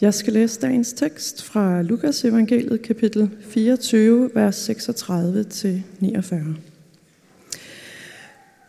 [0.00, 6.34] Jeg skal læse dagens tekst fra Lukas evangeliet kapitel 24, vers 36-49.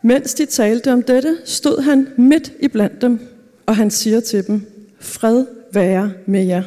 [0.02, 3.20] Mens de talte om dette, stod han midt i blandt dem,
[3.66, 4.60] og han siger til dem,
[5.00, 6.62] fred være med jer.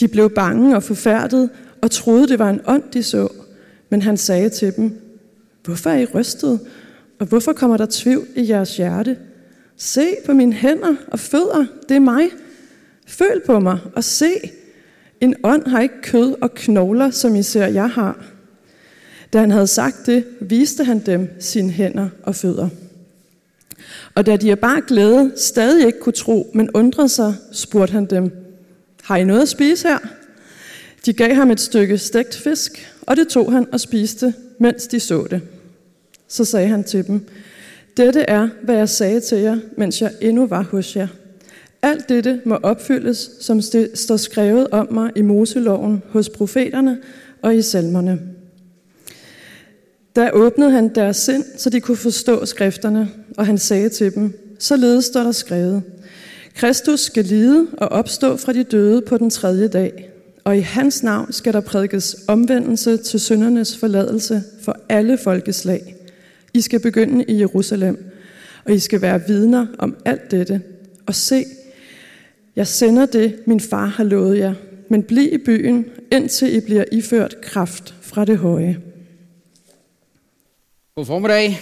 [0.00, 1.50] De blev bange og forfærdet
[1.80, 3.28] og troede, det var en ånd, de så.
[3.90, 4.92] Men han sagde til dem,
[5.64, 6.60] hvorfor er I rystet,
[7.18, 9.16] og hvorfor kommer der tvivl i jeres hjerte?
[9.76, 12.30] Se på mine hænder og fødder, det er mig.
[13.10, 14.32] Føl på mig og se.
[15.20, 18.24] En ånd har ikke kød og knogler, som I ser, jeg har.
[19.32, 22.68] Da han havde sagt det, viste han dem sine hænder og fødder.
[24.14, 28.06] Og da de af bare glæde stadig ikke kunne tro, men undrede sig, spurgte han
[28.06, 28.32] dem,
[29.02, 29.98] har I noget at spise her?
[31.06, 35.00] De gav ham et stykke stegt fisk, og det tog han og spiste, mens de
[35.00, 35.40] så det.
[36.28, 37.28] Så sagde han til dem,
[37.96, 41.08] dette er, hvad jeg sagde til jer, mens jeg endnu var hos jer.
[41.82, 43.60] Alt dette må opfyldes, som
[43.94, 46.98] står skrevet om mig i Moseloven, hos profeterne
[47.42, 48.20] og i salmerne.
[50.16, 54.56] Da åbnede han deres sind, så de kunne forstå skrifterne, og han sagde til dem,
[54.58, 55.82] således står der skrevet,
[56.54, 60.10] Kristus skal lide og opstå fra de døde på den tredje dag,
[60.44, 65.94] og i hans navn skal der prædikes omvendelse til syndernes forladelse for alle folkeslag.
[66.54, 68.04] I skal begynde i Jerusalem,
[68.64, 70.62] og I skal være vidner om alt dette.
[71.06, 71.44] Og se,
[72.56, 74.54] jeg sender det, min far har lovet jer,
[74.88, 78.76] men bliv i byen, indtil I bliver iført kraft fra det høje.
[80.94, 81.60] God formiddag.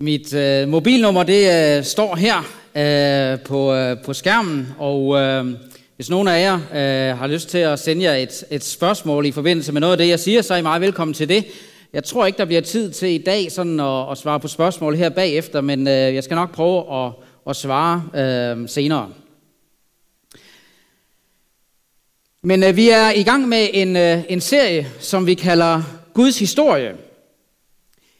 [0.00, 2.38] Mit øh, mobilnummer det øh, står her
[2.76, 5.44] øh, på, øh, på skærmen, og øh,
[5.96, 9.32] hvis nogen af jer øh, har lyst til at sende jer et, et spørgsmål i
[9.32, 11.44] forbindelse med noget af det, jeg siger, så er I meget velkommen til det.
[11.92, 14.96] Jeg tror ikke, der bliver tid til i dag sådan at, at svare på spørgsmål
[14.96, 17.12] her bagefter, men øh, jeg skal nok prøve at,
[17.48, 19.08] at svare øh, senere.
[22.42, 25.82] Men øh, vi er i gang med en, øh, en serie, som vi kalder
[26.14, 26.96] Guds historie.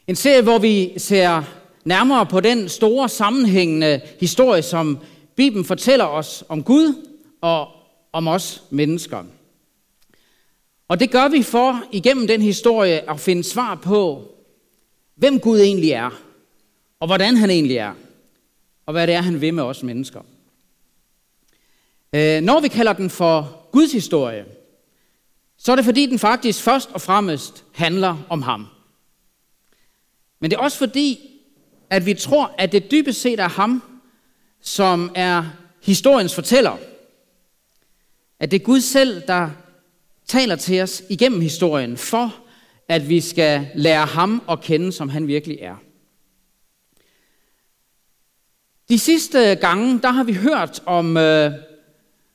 [0.06, 1.42] En serie, hvor vi ser
[1.84, 4.98] nærmere på den store sammenhængende historie, som
[5.36, 6.94] Bibelen fortæller os om Gud
[7.40, 7.68] og
[8.12, 9.24] om os mennesker.
[10.88, 14.24] Og det gør vi for igennem den historie at finde svar på,
[15.14, 16.20] hvem Gud egentlig er,
[17.00, 17.92] og hvordan han egentlig er,
[18.86, 20.20] og hvad det er, han vil med os mennesker.
[22.12, 24.44] Øh, når vi kalder den for Guds historie,
[25.58, 28.66] så er det fordi, den faktisk først og fremmest handler om ham.
[30.40, 31.20] Men det er også fordi,
[31.90, 33.82] at vi tror, at det dybest set er ham,
[34.60, 35.44] som er
[35.82, 36.76] historiens fortæller.
[38.40, 39.50] At det er Gud selv, der
[40.26, 42.36] taler til os igennem historien, for
[42.88, 45.76] at vi skal lære ham at kende, som han virkelig er.
[48.88, 51.52] De sidste gange, der har vi hørt om, øh,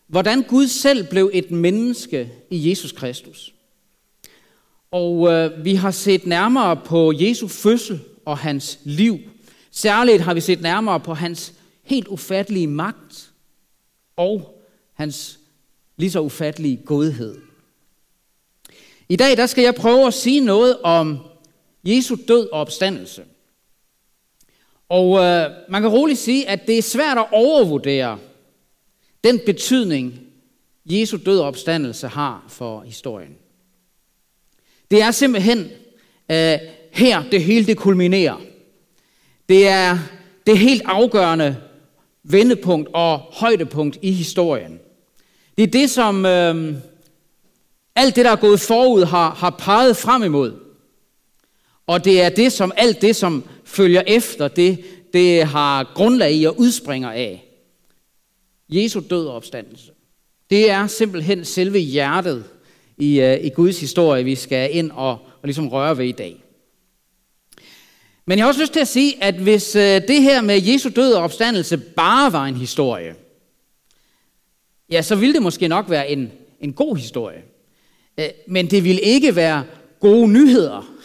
[0.08, 3.54] hvordan Gud selv blev et menneske i Jesus Kristus.
[4.92, 9.20] Og øh, vi har set nærmere på Jesu fødsel og hans liv.
[9.72, 13.32] Særligt har vi set nærmere på hans helt ufattelige magt
[14.16, 15.40] og hans
[15.98, 17.38] lige så ufattelige godhed.
[19.10, 21.18] I dag der skal jeg prøve at sige noget om
[21.84, 23.24] Jesu død og opstandelse.
[24.90, 28.20] Og øh, man kan roligt sige, at det er svært at overvurdere
[29.26, 30.20] den betydning,
[30.86, 33.36] Jesu død og opstandelse har for historien.
[34.92, 35.60] Det er simpelthen
[36.32, 36.58] øh,
[36.92, 38.42] her, det hele det kulminerer.
[39.50, 39.98] Det er
[40.48, 41.58] det helt afgørende
[42.24, 44.80] vendepunkt og højdepunkt i historien.
[45.58, 46.76] Det er det, som øh,
[47.96, 50.54] alt det, der er gået forud, har, har peget frem imod.
[51.88, 56.44] Og det er det, som alt det, som følger efter, det, det har grundlag i
[56.44, 57.45] og udspringer af.
[58.70, 59.92] Jesu død og opstandelse.
[60.50, 62.44] Det er simpelthen selve hjertet
[62.98, 66.44] i, øh, i Guds historie, vi skal ind og, og ligesom røre ved i dag.
[68.26, 70.90] Men jeg har også lyst til at sige, at hvis øh, det her med Jesu
[70.96, 73.16] død og opstandelse bare var en historie,
[74.92, 76.32] ja, så ville det måske nok være en,
[76.62, 77.44] en god historie.
[78.20, 79.64] Øh, men det ville ikke være
[80.00, 80.96] gode nyheder.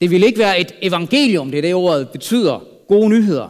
[0.00, 3.48] Det ville ikke være et evangelium, det er det ordet betyder, gode nyheder.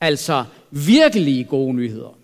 [0.00, 2.18] Altså virkelige gode nyheder.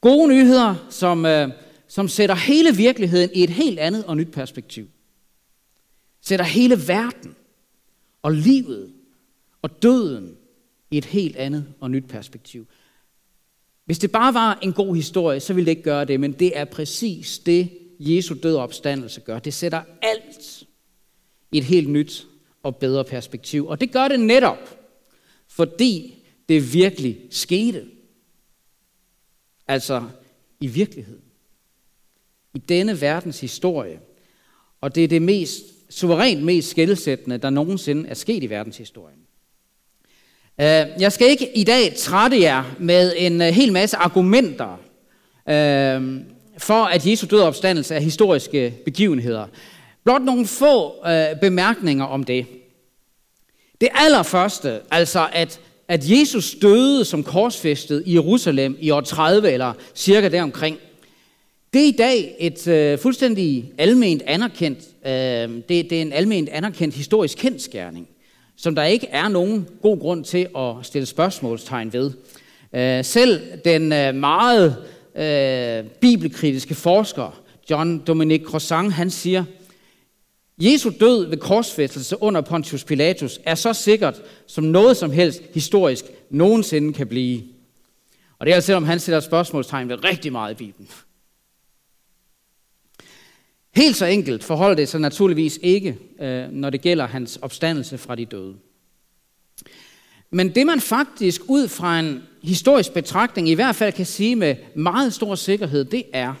[0.00, 1.48] Gode nyheder, som, øh,
[1.88, 4.88] som sætter hele virkeligheden i et helt andet og nyt perspektiv.
[6.20, 7.36] Sætter hele verden
[8.22, 8.92] og livet
[9.62, 10.36] og døden
[10.90, 12.66] i et helt andet og nyt perspektiv.
[13.84, 16.58] Hvis det bare var en god historie, så ville det ikke gøre det, men det
[16.58, 19.38] er præcis det, Jesu død og opstandelse gør.
[19.38, 20.64] Det sætter alt
[21.52, 22.26] i et helt nyt
[22.62, 23.66] og bedre perspektiv.
[23.66, 24.78] Og det gør det netop,
[25.48, 27.84] fordi det virkelig skete.
[29.68, 30.04] Altså
[30.60, 31.24] i virkeligheden.
[32.54, 34.00] I denne verdens historie.
[34.80, 39.18] Og det er det mest, suverænt mest skældsættende, der nogensinde er sket i verdenshistorien.
[40.60, 44.80] Øh, jeg skal ikke i dag trætte jer med en øh, hel masse argumenter
[45.48, 46.20] øh,
[46.58, 49.46] for, at Jesu død og opstandelse er historiske begivenheder.
[50.04, 51.04] Blot nogle få
[51.40, 52.46] bemærkninger om det.
[53.80, 59.72] Det allerførste, altså at, at Jesus døde som korsfæstet i Jerusalem i år 30 eller
[59.94, 60.78] cirka deromkring,
[61.72, 66.48] det er i dag et øh, fuldstændig alment anerkendt, øh, det, det er en alment
[66.48, 68.08] anerkendt historisk kendskærning
[68.56, 72.10] som der ikke er nogen god grund til at stille spørgsmålstegn ved.
[72.72, 74.76] Øh, selv den øh, meget
[75.16, 77.40] øh, bibelkritiske forsker,
[77.70, 79.44] John Dominic Croissant, han siger,
[80.58, 86.04] Jesu død ved korsfæstelse under Pontius Pilatus er så sikkert, som noget som helst historisk
[86.30, 87.42] nogensinde kan blive.
[88.38, 90.88] Og det er altså, selvom han sætter spørgsmålstegn ved rigtig meget i Bibelen.
[93.74, 98.14] Helt så enkelt forholder det sig naturligvis ikke, øh, når det gælder hans opstandelse fra
[98.14, 98.54] de døde.
[100.30, 104.56] Men det man faktisk ud fra en historisk betragtning i hvert fald kan sige med
[104.74, 106.34] meget stor sikkerhed, det er,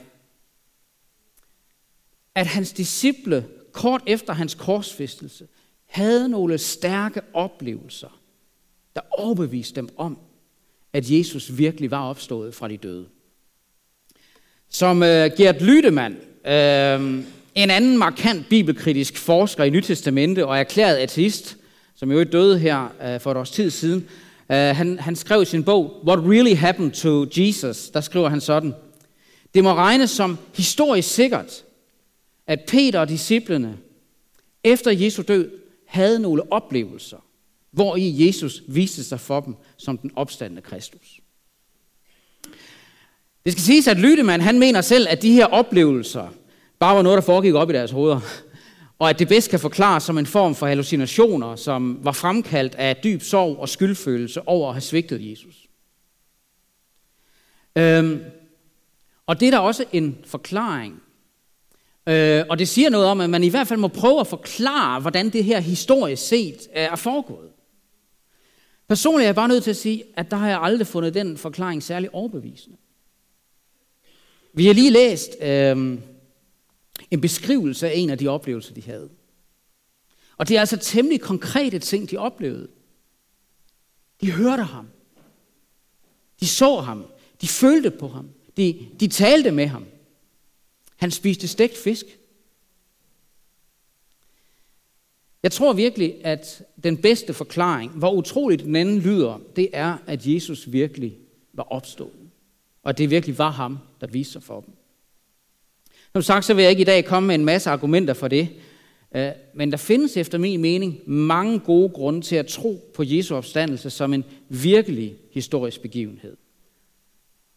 [2.34, 3.44] at hans disciple
[3.74, 5.46] kort efter hans korsfæstelse
[5.86, 8.20] havde nogle stærke oplevelser,
[8.96, 10.18] der overbeviste dem om,
[10.92, 13.06] at Jesus virkelig var opstået fra de døde.
[14.68, 17.24] Som uh, Gert Lydemann, uh, øh,
[17.54, 21.56] en anden markant bibelkritisk forsker i Nytestamente og erklæret ateist,
[21.94, 24.08] som jo døde her uh, for et års tid siden,
[24.48, 28.40] uh, han, han skrev i sin bog, What Really Happened to Jesus, der skriver han
[28.40, 28.74] sådan,
[29.54, 31.64] det må regnes som historisk sikkert,
[32.46, 33.78] at Peter og disciplene
[34.64, 35.50] efter Jesu død
[35.86, 37.24] havde nogle oplevelser,
[37.70, 41.20] hvor i Jesus viste sig for dem som den opstandende Kristus.
[43.44, 46.28] Det skal siges, at Lydemann han mener selv, at de her oplevelser
[46.78, 48.20] bare var noget, der foregik op i deres hoveder,
[48.98, 52.96] og at det bedst kan forklares som en form for hallucinationer, som var fremkaldt af
[52.96, 55.66] dyb sorg og skyldfølelse over at have svigtet Jesus.
[57.76, 58.20] Øhm,
[59.26, 61.02] og det er der også en forklaring.
[62.06, 65.00] Øh, og det siger noget om, at man i hvert fald må prøve at forklare,
[65.00, 67.50] hvordan det her historisk set øh, er foregået.
[68.88, 71.36] Personligt er jeg bare nødt til at sige, at der har jeg aldrig fundet den
[71.36, 72.76] forklaring særlig overbevisende.
[74.54, 75.98] Vi har lige læst øh,
[77.10, 79.08] en beskrivelse af en af de oplevelser, de havde.
[80.36, 82.68] Og det er altså temmelig konkrete ting, de oplevede.
[84.20, 84.88] De hørte ham.
[86.40, 87.06] De så ham.
[87.40, 88.28] De følte på ham.
[88.56, 89.86] De, de talte med ham.
[90.96, 92.06] Han spiste stegt fisk.
[95.42, 100.26] Jeg tror virkelig, at den bedste forklaring, hvor utroligt den anden lyder, det er, at
[100.26, 101.16] Jesus virkelig
[101.52, 102.30] var opstået.
[102.82, 104.74] Og at det virkelig var ham, der viste sig for dem.
[106.12, 108.48] Som sagt, så vil jeg ikke i dag komme med en masse argumenter for det.
[109.16, 113.34] Øh, men der findes efter min mening mange gode grunde til at tro på Jesu
[113.34, 116.36] opstandelse som en virkelig historisk begivenhed.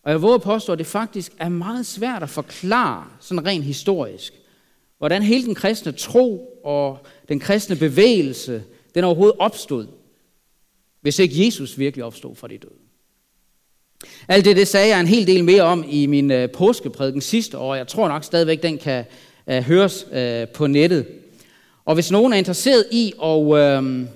[0.07, 4.33] Og jeg våger påstå, at det faktisk er meget svært at forklare, sådan rent historisk,
[4.97, 6.99] hvordan hele den kristne tro og
[7.29, 8.63] den kristne bevægelse,
[8.95, 9.87] den overhovedet opstod,
[11.01, 12.73] hvis ikke Jesus virkelig opstod fra de døde.
[14.27, 17.57] Alt det, det sagde jeg en hel del mere om i min øh, påskeprædiken sidste
[17.57, 17.75] år.
[17.75, 19.05] Jeg tror nok stadigvæk, den kan
[19.47, 21.07] øh, høres øh, på nettet.
[21.85, 24.07] Og hvis nogen er interesseret i at, øh,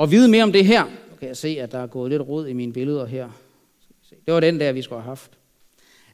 [0.00, 0.84] at vide mere om det her,
[1.18, 3.28] kan jeg se, at der er gået lidt rod i mine billeder her.
[4.26, 5.30] Det var den der, vi skulle have haft.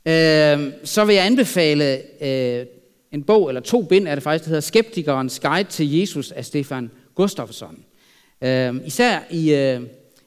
[0.07, 2.67] Øh, så vil jeg anbefale øh,
[3.13, 6.45] en bog, eller to bind er det faktisk, der hedder Skeptikerens Guide til Jesus af
[6.45, 7.85] Stefan Gustafsson.
[8.41, 9.81] Øh, især i, øh,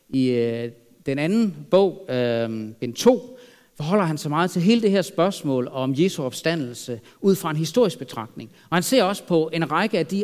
[0.09, 0.71] i øh,
[1.05, 3.39] den anden bog, øh, bind 2,
[3.77, 7.55] forholder han sig meget til hele det her spørgsmål om Jesu opstandelse ud fra en
[7.55, 8.51] historisk betragtning.
[8.69, 10.23] Og han ser også på en række af de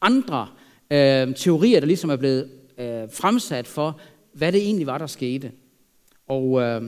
[0.00, 0.48] andre
[0.90, 4.00] øh, teorier, der ligesom er blevet øh, fremsat for,
[4.32, 5.52] hvad det egentlig var, der skete.
[6.26, 6.82] Og øh,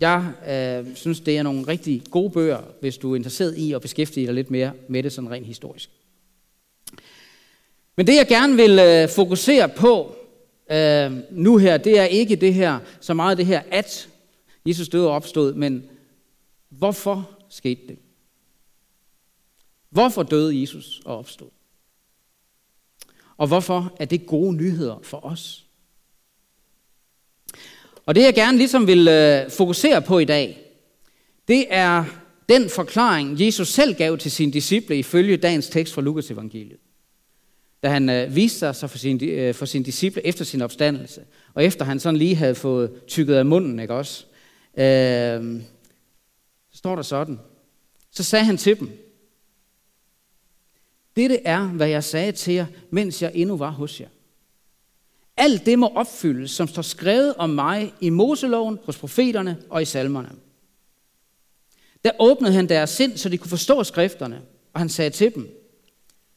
[0.00, 3.82] jeg øh, synes, det er nogle rigtig gode bøger, hvis du er interesseret i at
[3.82, 5.90] beskæftige dig lidt mere med det sådan rent historisk.
[7.96, 10.16] Men det, jeg gerne vil øh, fokusere på
[10.70, 14.08] øh, nu her, det er ikke det her, så meget det her, at
[14.66, 15.84] Jesus døde og opstod, men
[16.68, 17.98] hvorfor skete det?
[19.90, 21.50] Hvorfor døde Jesus og opstod?
[23.36, 25.66] Og hvorfor er det gode nyheder for os?
[28.06, 30.58] Og det jeg gerne ligesom vil øh, fokusere på i dag,
[31.48, 32.04] det er
[32.48, 36.78] den forklaring, Jesus selv gav til sine disciple ifølge dagens tekst fra Lukas evangeliet.
[37.82, 41.64] Da han øh, viste sig for sin, øh, for sin disciple efter sin opstandelse, og
[41.64, 44.24] efter han sådan lige havde fået tykket af munden, ikke også?
[44.76, 45.60] Øh,
[46.72, 47.38] står der sådan.
[48.10, 48.90] Så sagde han til dem,
[51.16, 54.08] dette er, hvad jeg sagde til jer, mens jeg endnu var hos jer.
[55.36, 59.84] Alt det må opfyldes, som står skrevet om mig i Moseloven, hos profeterne og i
[59.84, 60.30] salmerne.
[62.04, 65.48] Der åbnede han deres sind, så de kunne forstå skrifterne, og han sagde til dem,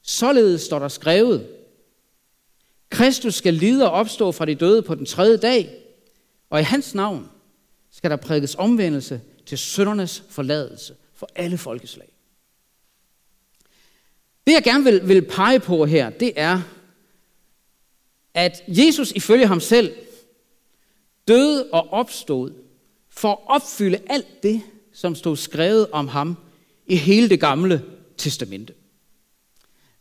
[0.01, 1.47] således står der skrevet,
[2.89, 5.69] Kristus skal lide og opstå fra de døde på den tredje dag,
[6.49, 7.29] og i hans navn
[7.91, 12.07] skal der prædikes omvendelse til søndernes forladelse for alle folkeslag.
[14.47, 16.61] Det jeg gerne vil, vil pege på her, det er,
[18.35, 19.93] at Jesus ifølge ham selv
[21.27, 22.51] døde og opstod
[23.09, 24.61] for at opfylde alt det,
[24.93, 26.37] som stod skrevet om ham
[26.87, 27.81] i hele det gamle
[28.17, 28.73] testamente.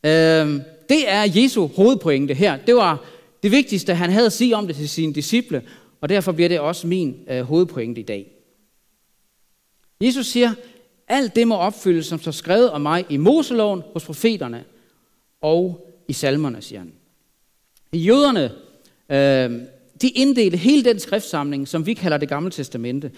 [0.05, 2.57] Øhm, det er Jesu hovedpointe her.
[2.57, 3.05] Det var
[3.43, 5.63] det vigtigste, han havde at sige om det til sine disciple,
[6.01, 8.31] og derfor bliver det også min øh, hovedpointe i dag.
[10.01, 10.55] Jesus siger,
[11.09, 14.65] alt det må opfyldes, som står skrevet om mig i Moseloven, hos profeterne
[15.41, 16.93] og i salmerne, siger han.
[17.99, 18.53] Jøderne,
[19.09, 19.63] øh,
[20.03, 23.13] de inddelte hele den skriftsamling, som vi kalder det gamle testamente,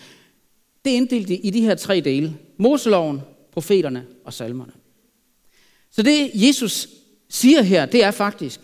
[0.84, 2.36] det inddelte de i de her tre dele.
[2.56, 3.20] Moseloven,
[3.52, 4.72] profeterne og salmerne.
[5.90, 6.88] Så det Jesus
[7.28, 8.60] siger her, det er faktisk,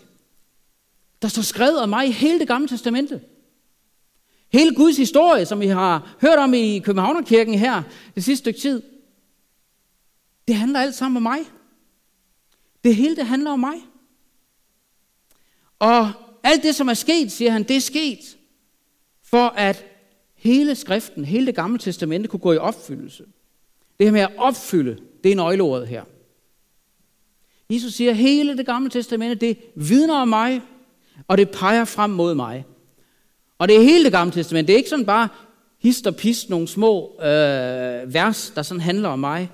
[1.21, 3.21] der står skrevet om mig i hele det gamle testamente.
[4.53, 7.83] Hele Guds historie, som vi har hørt om i Københavnerkirken her
[8.15, 8.81] det sidste stykke tid,
[10.47, 11.39] det handler alt sammen om mig.
[12.83, 13.75] Det hele, det handler om mig.
[15.79, 16.11] Og
[16.43, 18.37] alt det, som er sket, siger han, det er sket
[19.23, 19.85] for at
[20.35, 23.23] hele skriften, hele det gamle testamente kunne gå i opfyldelse.
[23.99, 26.03] Det her med at opfylde, det er nøgleordet her.
[27.69, 30.61] Jesus siger, hele det gamle testamente, det vidner om mig,
[31.27, 32.65] og det peger frem mod mig.
[33.57, 34.67] Og det er hele det gamle testamente.
[34.67, 35.29] Det er ikke sådan bare
[35.79, 39.51] hist og pist nogle små øh, vers, der sådan handler om mig.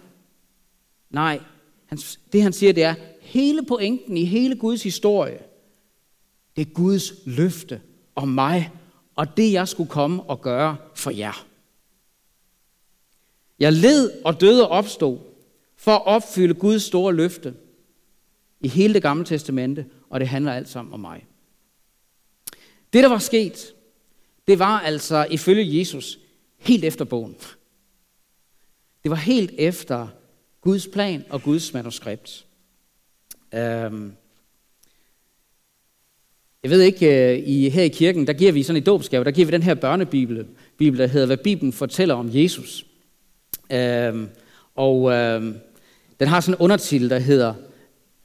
[1.10, 1.40] Nej,
[1.86, 1.98] han,
[2.34, 5.40] det han siger, det er, hele pointen i hele Guds historie,
[6.56, 7.82] det er Guds løfte
[8.16, 8.72] om mig,
[9.16, 11.46] og det jeg skulle komme og gøre for jer.
[13.60, 15.20] Jeg led og døde og opstod
[15.76, 17.56] for at opfylde Guds store løfte
[18.60, 21.26] i hele det gamle testamente, og det handler alt sammen om mig.
[22.94, 23.74] Det, der var sket,
[24.48, 26.20] det var altså ifølge Jesus
[26.58, 27.36] helt efter bogen.
[29.04, 30.08] Det var helt efter
[30.62, 32.46] Guds plan og Guds manuskript.
[33.54, 34.14] Øhm,
[36.64, 39.32] jeg ved ikke, øh, i, her i kirken, der giver vi sådan et dåbsgave, der
[39.32, 40.46] giver vi den her børnebibel,
[40.78, 42.86] bibel, der hedder, hvad Bibelen fortæller om Jesus.
[43.72, 44.30] Øhm,
[44.76, 45.56] og øhm,
[46.20, 47.54] den har sådan en undertitel, der hedder,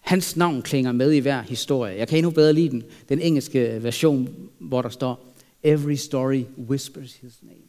[0.04, 1.98] Hans navn klinger med i hver historie.
[1.98, 6.44] Jeg kan endnu bedre lide den, den engelske øh, version, hvor der står, Every story
[6.68, 7.68] whispers his name.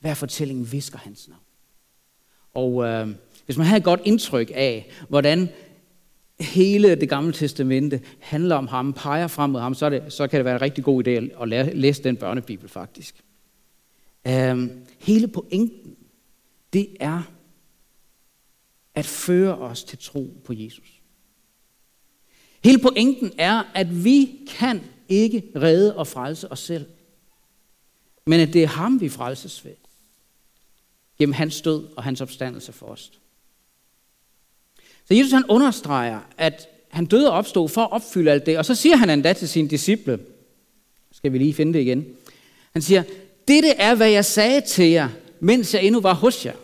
[0.00, 1.40] Hver fortælling visker hans navn.
[2.54, 3.08] Og øh,
[3.46, 5.48] hvis man har et godt indtryk af, hvordan
[6.40, 10.36] hele det gamle testamente handler om ham, peger frem mod ham, så, det, så kan
[10.36, 13.24] det være en rigtig god idé at læ- læse den børnebibel faktisk.
[14.26, 15.96] Øh, hele pointen,
[16.72, 17.22] det er
[18.94, 21.00] at føre os til tro på Jesus.
[22.64, 26.86] Hele pointen er, at vi kan ikke redde og frelse os selv.
[28.26, 29.74] Men at det er ham, vi frelses ved.
[31.18, 33.12] Gennem hans død og hans opstandelse for os.
[35.08, 38.58] Så Jesus han understreger, at han døde og opstod for at opfylde alt det.
[38.58, 40.18] Og så siger han endda til sine disciple,
[41.12, 42.06] skal vi lige finde det igen.
[42.72, 43.02] Han siger,
[43.48, 45.08] dette er, hvad jeg sagde til jer,
[45.40, 46.54] mens jeg endnu var hos jer.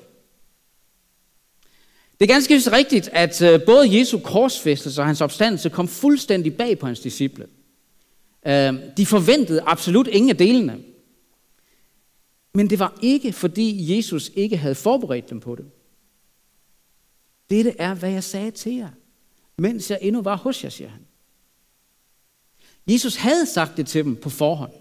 [2.20, 6.78] Det er ganske rigtigt, at øh, både Jesu korsfæstelse og hans opstandelse kom fuldstændig bag
[6.78, 7.46] på hans disciple.
[8.46, 10.78] Øhm, de forventede absolut ingen af delene.
[12.54, 15.64] Men det var ikke, fordi Jesus ikke havde forberedt dem på det.
[17.50, 18.90] Dette er, hvad jeg sagde til jer,
[19.56, 21.06] mens jeg endnu var hos jer, siger han.
[22.86, 24.72] Jesus havde sagt det til dem på forhånd,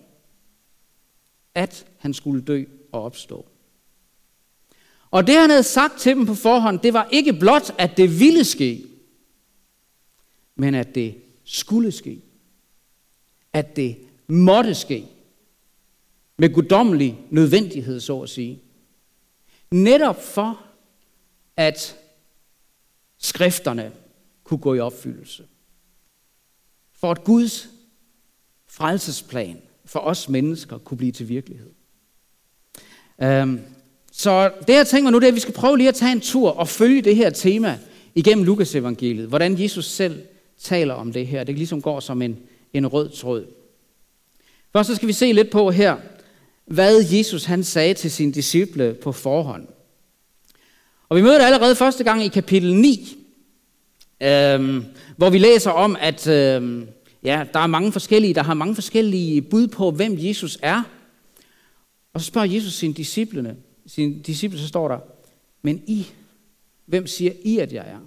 [1.56, 3.46] at han skulle dø og opstå.
[5.12, 8.20] Og det han havde sagt til dem på forhånd, det var ikke blot, at det
[8.20, 8.86] ville ske,
[10.56, 12.22] men at det skulle ske.
[13.54, 15.08] At det måtte ske.
[16.38, 18.62] Med guddommelig nødvendighed, så at sige.
[19.72, 20.66] Netop for,
[21.58, 21.98] at
[23.24, 23.92] skrifterne
[24.44, 25.44] kunne gå i opfyldelse.
[27.00, 27.70] For at Guds
[28.68, 31.70] frelsesplan for os mennesker kunne blive til virkelighed.
[33.18, 33.60] Um,
[34.12, 36.22] så det jeg tænker nu, det er, at vi skal prøve lige at tage en
[36.22, 37.80] tur og følge det her tema
[38.16, 39.28] igennem Lukas evangeliet.
[39.28, 40.22] Hvordan Jesus selv
[40.58, 41.44] taler om det her.
[41.44, 42.40] Det ligesom går som en,
[42.74, 43.46] en rød tråd.
[44.74, 45.98] Først så skal vi se lidt på her,
[46.66, 49.68] hvad Jesus han sagde til sine disciple på forhånd.
[51.14, 53.18] Og vi møder det allerede første gang i kapitel 9,
[54.22, 54.86] øhm,
[55.18, 56.88] hvor vi læser om, at øhm,
[57.24, 60.84] ja, der er mange forskellige, der har mange forskellige bud på, hvem Jesus er.
[62.14, 65.00] Og så spørger Jesus sine disciplene, sine disciple, så står der,
[65.62, 66.08] men I,
[66.86, 68.00] hvem siger I, at jeg er?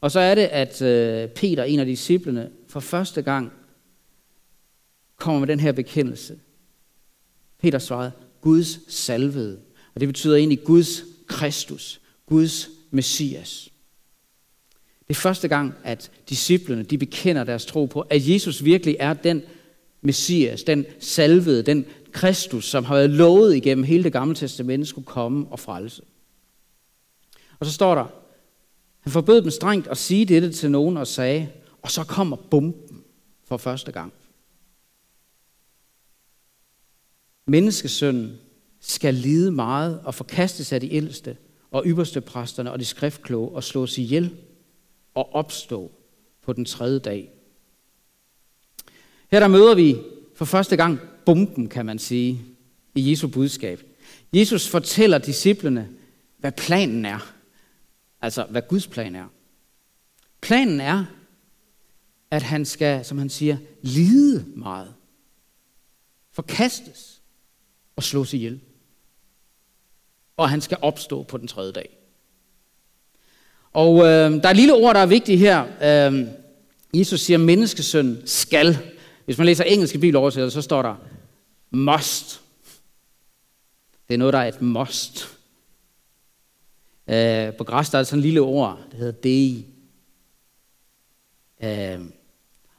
[0.00, 3.52] Og så er det, at øh, Peter, en af disciplene, for første gang
[5.16, 6.38] kommer med den her bekendelse.
[7.62, 9.58] Peter svarede, Guds salvede.
[9.94, 13.68] Og det betyder egentlig Guds Kristus, Guds Messias.
[15.08, 19.14] Det er første gang, at disciplene de bekender deres tro på, at Jesus virkelig er
[19.14, 19.42] den
[20.00, 25.06] Messias, den salvede, den Kristus, som har været lovet igennem hele det gamle testamente, skulle
[25.06, 26.02] komme og frelse.
[27.58, 28.06] Og så står der,
[29.00, 31.48] han forbød dem strengt at sige dette til nogen og sagde,
[31.82, 33.02] og så kommer bomben
[33.44, 34.12] for første gang.
[37.46, 38.38] Menneskesønnen
[38.80, 41.36] skal lide meget og forkastes af de ældste
[41.70, 44.36] og ypperste præsterne og de skriftkloge og slås ihjel
[45.14, 45.92] og opstå
[46.42, 47.30] på den tredje dag.
[49.30, 49.96] Her der møder vi
[50.34, 52.42] for første gang bomben, kan man sige,
[52.94, 53.82] i Jesu budskab.
[54.32, 55.88] Jesus fortæller disciplene,
[56.38, 57.34] hvad planen er.
[58.20, 59.26] Altså, hvad Guds plan er.
[60.40, 61.04] Planen er,
[62.30, 64.94] at han skal, som han siger, lide meget.
[66.32, 67.22] Forkastes
[67.96, 68.60] og slås ihjel.
[70.40, 71.98] Og han skal opstå på den tredje dag.
[73.72, 75.64] Og øh, der er et lille ord, der er vigtigt her.
[75.82, 76.26] Øh,
[76.94, 78.78] Jesus siger, menneskesøn skal.
[79.24, 80.94] Hvis man læser engelske bibeloversættelser, så står der
[81.70, 82.40] must.
[84.08, 85.38] Det er noget, der er et must.
[87.08, 89.66] Øh, på græs der er sådan et lille ord, det hedder dei.
[91.62, 92.00] Øh,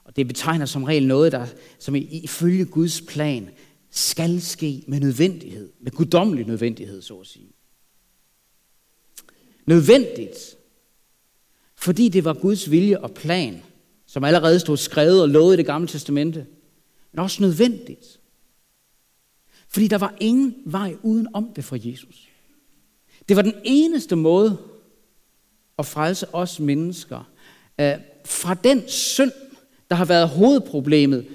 [0.04, 1.46] og det betegner som regel noget, der
[1.80, 3.50] som ifølge Guds plan
[3.92, 7.52] skal ske med nødvendighed, med guddommelig nødvendighed, så at sige.
[9.66, 10.58] Nødvendigt,
[11.76, 13.64] fordi det var Guds vilje og plan,
[14.06, 16.46] som allerede stod skrevet og lovet i det gamle testamente,
[17.12, 18.20] men også nødvendigt.
[19.68, 22.30] Fordi der var ingen vej uden om det for Jesus.
[23.30, 24.58] Det var den eneste måde
[25.80, 27.32] at frelse os mennesker
[27.80, 27.94] øh,
[28.26, 29.32] fra den synd,
[29.90, 31.28] der har været hovedproblemet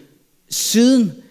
[0.49, 1.23] siden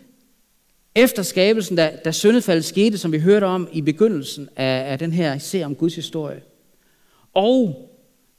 [0.96, 5.12] efter skabelsen, da, da syndefaldet skete, som vi hørte om i begyndelsen af, af den
[5.12, 6.42] her serie om Guds historie.
[7.34, 7.90] Og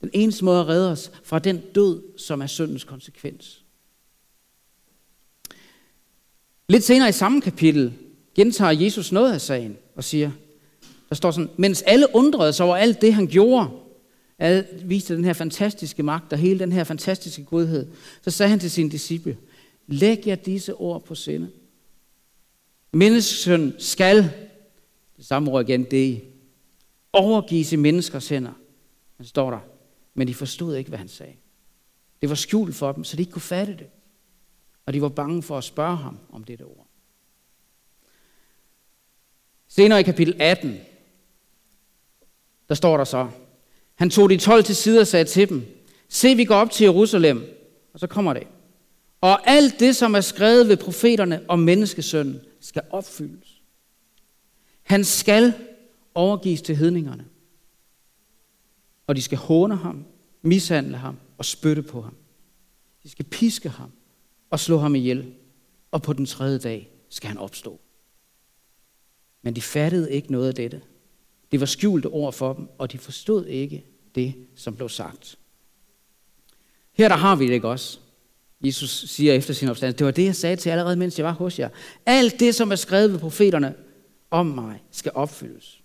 [0.01, 3.63] den eneste måde at redde os fra den død, som er syndens konsekvens.
[6.69, 7.93] Lidt senere i samme kapitel
[8.35, 10.31] gentager Jesus noget af sagen og siger,
[11.09, 13.69] der står sådan, mens alle undrede sig over alt det, han gjorde,
[14.39, 17.87] alle viste den her fantastiske magt og hele den her fantastiske godhed,
[18.23, 19.37] så sagde han til sine disciple,
[19.87, 21.49] læg jer disse ord på sinde.
[22.97, 24.17] Menneskesøn skal,
[25.17, 26.25] det samme ord igen, det
[27.13, 28.53] overgives i menneskers hænder.
[29.19, 29.59] Men står der,
[30.15, 31.33] men de forstod ikke, hvad han sagde.
[32.21, 33.87] Det var skjult for dem, så de ikke kunne fatte det.
[34.87, 36.87] Og de var bange for at spørge ham om dette ord.
[39.69, 40.77] Senere i kapitel 18,
[42.69, 43.29] der står der så,
[43.95, 45.67] han tog de 12 til side og sagde til dem,
[46.09, 47.43] se vi går op til Jerusalem,
[47.93, 48.47] og så kommer det.
[49.21, 53.63] Og alt det, som er skrevet ved profeterne om menneskesønnen, skal opfyldes.
[54.83, 55.55] Han skal
[56.15, 57.29] overgives til hedningerne
[59.07, 60.05] og de skal håne ham,
[60.43, 62.17] mishandle ham og spytte på ham.
[63.03, 63.93] De skal piske ham
[64.51, 65.35] og slå ham ihjel,
[65.91, 67.81] og på den tredje dag skal han opstå.
[69.43, 70.83] Men de fattede ikke noget af dette.
[71.53, 75.39] Det var skjulte ord for dem, og de forstod ikke det, som blev sagt.
[76.93, 78.01] Her der har vi det ikke også.
[78.65, 81.33] Jesus siger efter sin opstandelse, det var det, jeg sagde til allerede, mens jeg var
[81.33, 81.69] hos jer.
[82.07, 83.75] Alt det, som er skrevet ved profeterne
[84.31, 85.81] om mig, skal opfyldes.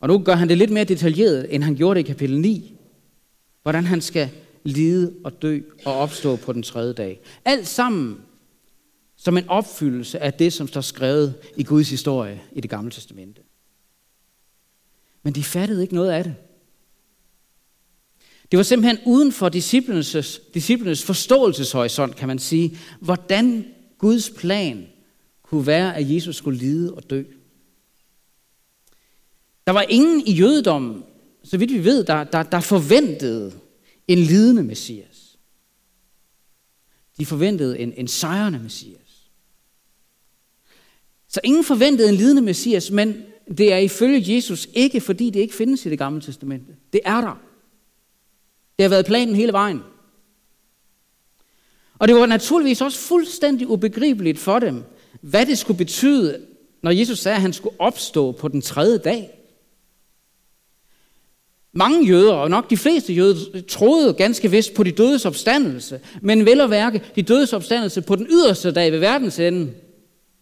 [0.00, 2.76] Og nu gør han det lidt mere detaljeret, end han gjorde det i kapitel 9.
[3.62, 4.30] Hvordan han skal
[4.64, 7.20] lide og dø og opstå på den tredje dag.
[7.44, 8.20] Alt sammen
[9.16, 13.42] som en opfyldelse af det, som står skrevet i Guds historie i det gamle testamente.
[15.22, 16.34] Men de fattede ikke noget af det.
[18.50, 23.64] Det var simpelthen uden for disciplenes, disciplenes forståelseshorisont, kan man sige, hvordan
[23.98, 24.86] Guds plan
[25.42, 27.22] kunne være, at Jesus skulle lide og dø.
[29.66, 31.02] Der var ingen i jødedommen,
[31.44, 33.52] så vidt vi ved, der, der, der forventede
[34.08, 35.38] en lidende messias.
[37.18, 39.30] De forventede en, en sejrende messias.
[41.28, 43.22] Så ingen forventede en lidende messias, men
[43.58, 46.76] det er ifølge Jesus ikke, fordi det ikke findes i det gamle testamente.
[46.92, 47.45] Det er der.
[48.78, 49.80] Det har været planen hele vejen.
[51.98, 54.84] Og det var naturligvis også fuldstændig ubegribeligt for dem,
[55.20, 56.46] hvad det skulle betyde,
[56.82, 59.30] når Jesus sagde, at han skulle opstå på den tredje dag.
[61.72, 66.46] Mange jøder, og nok de fleste jøder, troede ganske vist på de dødes opstandelse, men
[66.46, 69.72] vel at værke de dødes opstandelse på den yderste dag ved verdens ende.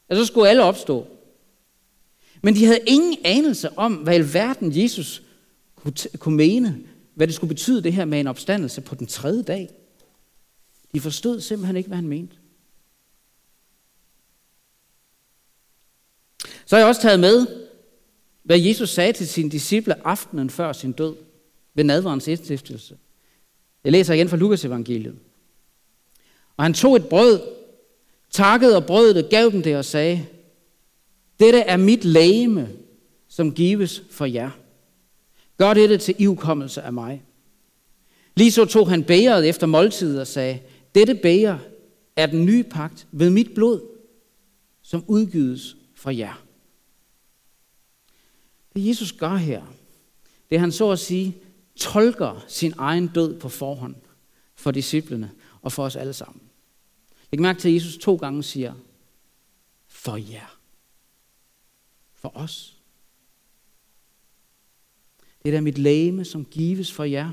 [0.09, 1.07] at så skulle alle opstå.
[2.43, 5.23] Men de havde ingen anelse om, hvad i verden Jesus
[5.77, 6.79] kunne, kunne mene,
[7.15, 9.71] hvad det skulle betyde det her med en opstandelse på den tredje dag.
[10.95, 12.37] De forstod simpelthen ikke, hvad han mente.
[16.67, 17.47] Så har jeg også taget med,
[18.43, 21.17] hvad Jesus sagde til sine disciple aftenen før sin død
[21.75, 22.97] ved nadvarens indstiftelse.
[23.85, 25.19] Jeg læser igen fra Lukas evangeliet.
[26.57, 27.41] Og han tog et brød,
[28.31, 30.27] takkede og brød det, gav dem det og sagde,
[31.41, 32.71] dette er mit lægeme,
[33.29, 34.51] som gives for jer.
[35.57, 37.23] Gør dette til ivkommelse af mig.
[38.37, 40.61] Lige så tog han bæret efter måltidet og sagde,
[40.95, 41.59] dette bæger
[42.17, 43.81] er den nye pagt ved mit blod,
[44.83, 46.43] som udgives for jer.
[48.75, 49.63] Det Jesus gør her,
[50.51, 51.37] det han så at sige
[51.77, 53.95] tolker sin egen død på forhånd
[54.55, 55.31] for disciplene
[55.63, 56.43] og for os alle sammen.
[57.33, 58.75] Læg mærke til, at Jesus to gange siger,
[59.87, 60.59] for jer.
[62.13, 62.74] For os.
[65.45, 67.31] Dette er mit lægeme, som gives for jer.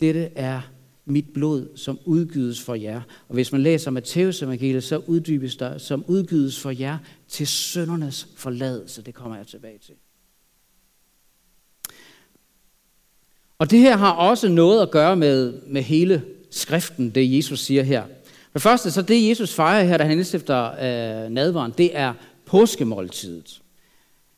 [0.00, 0.60] Dette er
[1.04, 3.00] mit blod, som udgydes for jer.
[3.28, 6.98] Og hvis man læser Matteus evangeliet, så uddybes der, som udgydes for jer
[7.28, 9.02] til søndernes forladelse.
[9.02, 9.94] Det kommer jeg tilbage til.
[13.58, 17.82] Og det her har også noget at gøre med, med hele skriften, det Jesus siger
[17.82, 18.02] her.
[18.24, 22.14] For det første, så det Jesus fejrer her, da han indstifter øh, nadvaren, det er
[22.46, 23.62] påskemåltidet.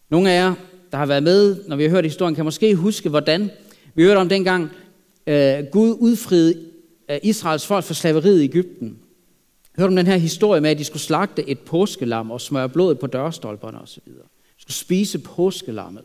[0.09, 0.55] Nogle af jer,
[0.92, 3.50] der har været med, når vi har hørt historien, kan måske huske, hvordan
[3.94, 4.70] vi hørte om dengang
[5.26, 6.55] øh, Gud udfriede
[7.11, 8.98] øh, Israels folk fra slaveriet i Ægypten.
[9.79, 12.98] Hørte om den her historie med, at de skulle slagte et påskelam og smøre blodet
[12.98, 14.03] på dørstolperne osv.
[14.07, 16.05] De skulle spise påskelammet.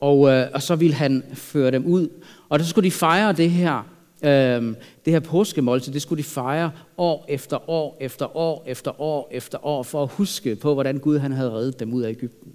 [0.00, 2.08] Og, øh, og så ville han føre dem ud.
[2.48, 3.86] Og så skulle de fejre det her,
[4.22, 4.74] øh,
[5.04, 5.92] det her påskemåltid.
[5.92, 10.08] Det skulle de fejre år efter år efter år efter år efter år, for at
[10.08, 12.52] huske på, hvordan Gud han havde reddet dem ud af Ægypten.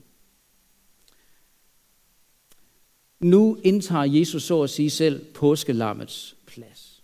[3.19, 7.03] Nu indtager Jesus så at sige selv påskelammets plads.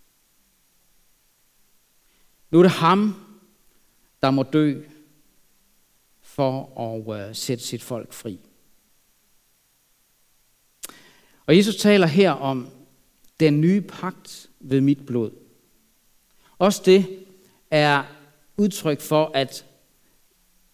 [2.50, 3.14] Nu er det ham,
[4.22, 4.82] der må dø
[6.20, 8.38] for at øh, sætte sit folk fri.
[11.46, 12.68] Og Jesus taler her om
[13.40, 15.30] den nye pagt ved mit blod.
[16.58, 17.24] Også det
[17.70, 18.04] er
[18.56, 19.66] udtryk for, at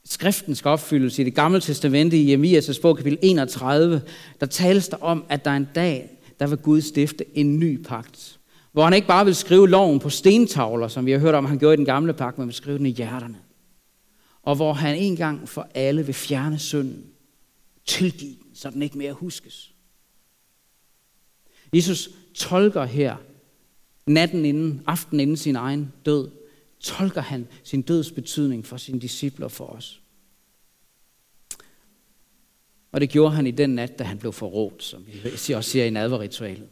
[0.09, 4.03] skriften skal opfyldes i det gamle testamente i Jeremias' bog kapitel 31.
[4.41, 7.83] Der tales der om, at der er en dag, der vil Gud stifte en ny
[7.85, 8.39] pagt.
[8.73, 11.59] Hvor han ikke bare vil skrive loven på stentavler, som vi har hørt om, han
[11.59, 13.37] gjorde i den gamle pagt, men vil skrive den i hjerterne.
[14.43, 17.05] Og hvor han en gang for alle vil fjerne synden,
[17.87, 19.75] tilgive den, så den ikke mere huskes.
[21.75, 23.17] Jesus tolker her,
[24.07, 26.29] natten inden, aftenen inden sin egen død,
[26.81, 30.03] tolker han sin døds betydning for sine discipler for os.
[32.93, 35.85] Og det gjorde han i den nat, da han blev forrådt, som vi også siger
[35.85, 36.69] i nadverritualet.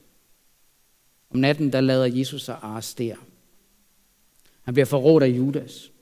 [1.31, 3.17] Om natten, der lader Jesus sig arrestere.
[4.63, 5.93] Han bliver forrådt af Judas.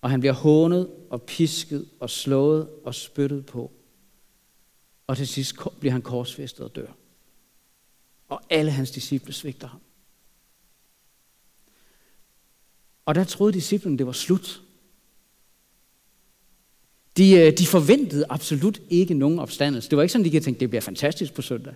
[0.00, 3.72] Og han bliver hånet og pisket og slået og spyttet på.
[5.06, 6.92] Og til sidst bliver han korsfæstet og dør
[8.32, 9.80] og alle hans disciple svigter ham.
[13.04, 14.62] Og der troede disciplen, det var slut.
[17.16, 19.90] De, øh, de forventede absolut ikke nogen opstandelse.
[19.90, 21.74] Det var ikke sådan, de kunne tænke, det bliver fantastisk på søndag.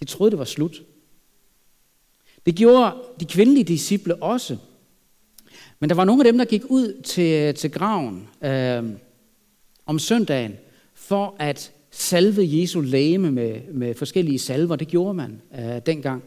[0.00, 0.82] De troede, det var slut.
[2.46, 4.56] Det gjorde de kvindelige disciple også.
[5.80, 8.90] Men der var nogle af dem, der gik ud til, øh, til graven øh,
[9.86, 10.56] om søndagen
[10.94, 14.76] for at salve Jesu læme med, med forskellige salver.
[14.76, 16.22] Det gjorde man øh, dengang.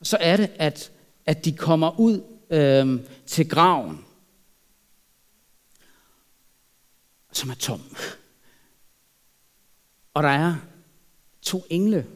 [0.00, 0.92] Og så er det, at,
[1.30, 4.04] at de kommer ud øh, til graven,
[7.32, 7.80] som er tom.
[10.14, 10.54] Og der er
[11.42, 12.06] to engle,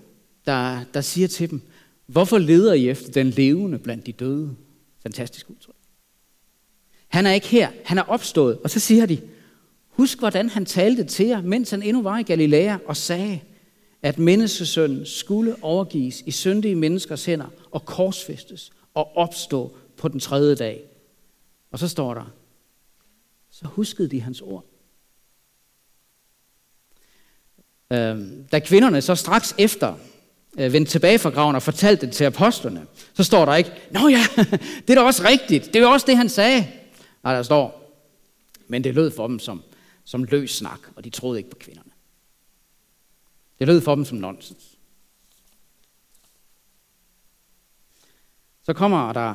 [0.46, 1.60] der, der siger til dem,
[2.06, 4.56] hvorfor leder I efter den levende blandt de døde?
[5.02, 5.74] Fantastisk udtryk.
[7.08, 8.58] Han er ikke her, han er opstået.
[8.58, 9.20] Og så siger de,
[9.88, 13.40] Husk, hvordan han talte til jer, mens han endnu var i Galilea, og sagde,
[14.02, 20.54] at menneskesønnen skulle overgives i syndige menneskers hænder og korsfæstes og opstå på den tredje
[20.54, 20.84] dag.
[21.70, 22.24] Og så står der,
[23.50, 24.64] så huskede de hans ord.
[27.90, 29.94] Øhm, da kvinderne så straks efter
[30.58, 34.08] øh, vendte tilbage fra graven og fortalte det til apostlerne, så står der ikke, Nå
[34.08, 34.26] ja,
[34.86, 36.68] det er da også rigtigt, det er jo også det, han sagde.
[37.22, 37.94] Nej, der står,
[38.68, 39.62] men det lød for dem som,
[40.04, 41.90] som løs snak, og de troede ikke på kvinderne.
[43.58, 44.73] Det lød for dem som nonsens.
[48.64, 49.34] Så kommer der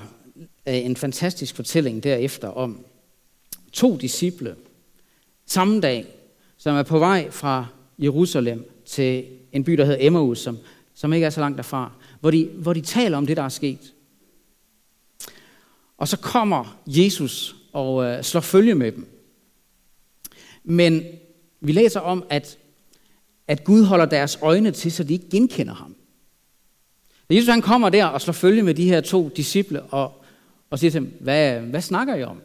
[0.67, 2.85] øh, en fantastisk fortælling derefter om
[3.73, 4.55] to disciple
[5.45, 6.05] samme dag,
[6.57, 7.65] som er på vej fra
[7.99, 10.57] Jerusalem til en by, der hedder Emmaus, som,
[10.93, 13.49] som ikke er så langt derfra, hvor de, hvor de taler om det, der er
[13.49, 13.93] sket.
[15.97, 19.07] Og så kommer Jesus og øh, slår følge med dem.
[20.63, 21.03] Men
[21.59, 22.57] vi læser om, at,
[23.47, 25.95] at Gud holder deres øjne til, så de ikke genkender ham.
[27.29, 30.23] Jesus han kommer der og slår følge med de her to disciple og,
[30.69, 32.41] og siger til dem, hvad, hvad snakker I om?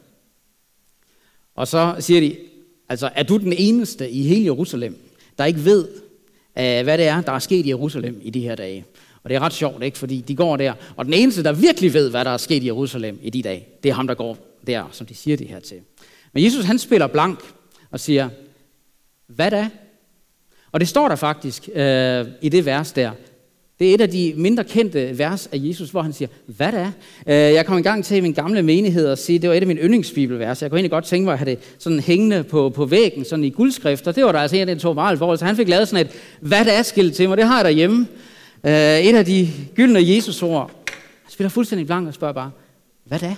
[1.54, 2.36] Og så siger de,
[2.88, 4.98] altså er du den eneste i hele Jerusalem,
[5.38, 5.88] der ikke ved,
[6.58, 8.84] øh, hvad det er, der er sket i Jerusalem i de her dage?
[9.22, 9.98] Og det er ret sjovt, ikke?
[9.98, 12.66] fordi de går der, og den eneste, der virkelig ved, hvad der er sket i
[12.66, 15.60] Jerusalem i de dage, det er ham, der går der, som de siger det her
[15.60, 15.80] til.
[16.32, 17.40] Men Jesus han spiller blank
[17.90, 18.28] og siger,
[19.26, 19.70] hvad da?
[20.72, 23.10] Og det står der faktisk øh, i det vers der.
[23.78, 26.92] Det er et af de mindre kendte vers af Jesus, hvor han siger, hvad da?
[27.26, 29.66] Øh, jeg kom i gang til min gamle menighed og sige, det var et af
[29.66, 30.62] mine yndlingsbibelvers.
[30.62, 33.44] Jeg kunne egentlig godt tænke mig at have det sådan hængende på, på væggen, sådan
[33.44, 34.06] i guldskrift.
[34.06, 36.06] Og det var der altså en af den to meget Så han fik lavet sådan
[36.06, 37.36] et, hvad da skilt til mig.
[37.36, 38.06] Det har jeg derhjemme.
[38.64, 40.70] Øh, et af de gyldne Jesus-ord.
[41.22, 42.50] Han spiller fuldstændig blank og spørger bare,
[43.04, 43.36] hvad da?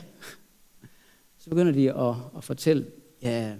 [1.39, 2.85] Så begynder de at, at fortælle,
[3.23, 3.51] ja,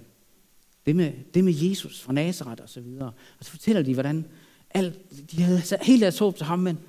[0.85, 3.11] det med, det med Jesus fra Nazareth og så videre.
[3.39, 4.25] Og så fortæller de, hvordan
[4.69, 4.95] alt,
[5.31, 6.79] de havde helt deres håb til ham, men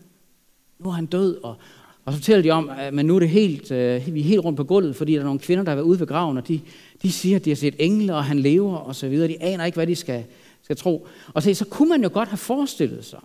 [0.78, 1.56] nu er han død, og,
[2.04, 4.44] og så fortæller de om, at men nu er det helt, øh, vi er helt
[4.44, 6.48] rundt på gulvet, fordi der er nogle kvinder, der har været ude ved graven, og
[6.48, 6.60] de,
[7.02, 9.28] de siger, at de har set engle, og han lever, og så videre.
[9.28, 10.24] De aner ikke, hvad de skal,
[10.62, 11.08] skal tro.
[11.34, 13.20] Og så, så kunne man jo godt have forestillet sig,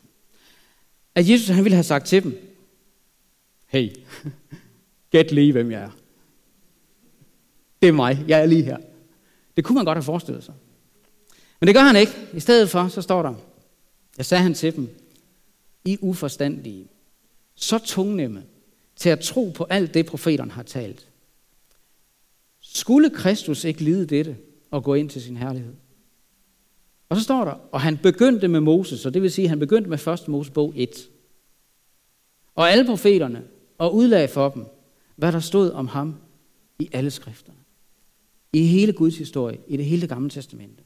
[1.16, 2.58] at Jesus han ville have sagt til dem,
[3.68, 3.90] hey,
[5.12, 5.90] gæt lige, hvem jeg er.
[7.82, 8.78] Det er mig, jeg er lige her.
[9.56, 10.54] Det kunne man godt have forestillet sig.
[11.60, 12.12] Men det gør han ikke.
[12.34, 13.34] I stedet for, så står der,
[14.18, 14.90] jeg sagde han til dem,
[15.86, 16.88] I uforstandige,
[17.56, 18.44] så tungnemme
[18.96, 21.08] til at tro på alt det, profeterne har talt.
[22.60, 24.38] Skulle Kristus ikke lide dette
[24.72, 25.74] og gå ind til sin herlighed?
[27.10, 29.60] Og så står der, og han begyndte med Moses, og det vil sige, at han
[29.60, 30.28] begyndte med 1.
[30.28, 30.90] Mosebog 1.
[32.56, 33.44] Og alle profeterne,
[33.78, 34.66] og udlagde for dem,
[35.16, 36.16] hvad der stod om ham
[36.80, 37.58] i alle skrifterne.
[38.54, 40.83] I hele Guds historie, i det hele gamle testamente.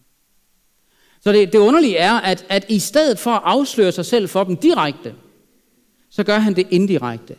[1.28, 4.44] Så det, det underlige er, at, at i stedet for at afsløre sig selv for
[4.44, 5.14] dem direkte,
[6.10, 7.36] så gør han det indirekte.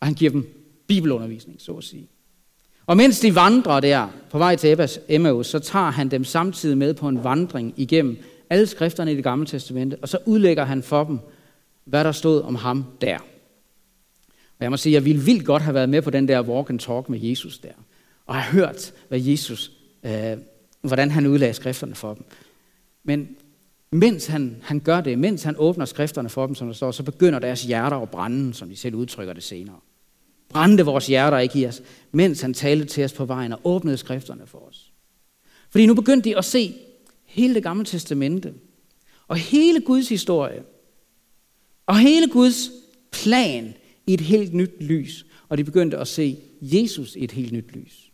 [0.00, 0.46] Og han giver dem
[0.86, 2.08] bibelundervisning, så at sige.
[2.86, 6.94] Og mens de vandrer der på vej til Emmaus, så tager han dem samtidig med
[6.94, 8.18] på en vandring igennem
[8.50, 11.18] alle skrifterne i det gamle testamente, og så udlægger han for dem,
[11.84, 13.18] hvad der stod om ham der.
[14.58, 16.70] Og jeg må sige, jeg ville vildt godt have været med på den der walk
[16.70, 17.72] and talk med Jesus der,
[18.26, 19.72] og have hørt, hvad Jesus,
[20.04, 20.36] øh,
[20.80, 22.24] hvordan han udlagde skrifterne for dem.
[23.08, 23.36] Men
[23.90, 27.02] mens han, han gør det, mens han åbner skrifterne for dem, som der står, så
[27.02, 29.80] begynder deres hjerter at brænde, som de selv udtrykker det senere.
[30.48, 33.96] Brændte vores hjerter ikke i os, mens han talte til os på vejen og åbnede
[33.96, 34.92] skrifterne for os.
[35.70, 36.74] Fordi nu begyndte de at se
[37.24, 38.54] hele det gamle testamente,
[39.28, 40.62] og hele Guds historie,
[41.86, 42.70] og hele Guds
[43.12, 43.74] plan
[44.06, 45.26] i et helt nyt lys.
[45.48, 48.12] Og de begyndte at se Jesus i et helt nyt lys.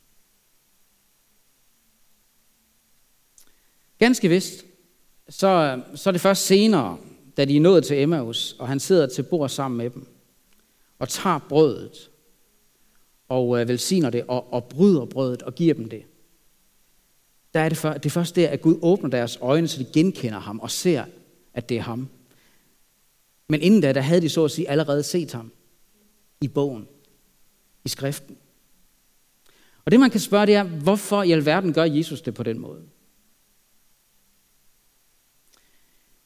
[3.99, 4.65] Ganske vist,
[5.29, 6.99] så, så er det først senere,
[7.37, 10.07] da de er nået til Emmaus, og han sidder til bord sammen med dem,
[10.99, 12.11] og tager brødet,
[13.29, 16.03] og øh, velsigner det, og, og bryder brødet, og giver dem det.
[17.55, 19.87] Der er det, for, det er først der, at Gud åbner deres øjne, så de
[19.93, 21.05] genkender ham, og ser,
[21.55, 22.09] at det er ham.
[23.49, 25.53] Men inden da, der havde de så at sige allerede set ham
[26.41, 26.89] i bogen,
[27.85, 28.37] i skriften.
[29.85, 32.59] Og det man kan spørge, det er, hvorfor i alverden gør Jesus det på den
[32.59, 32.83] måde?